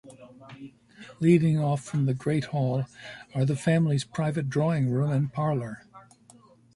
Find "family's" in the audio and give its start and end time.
3.55-4.03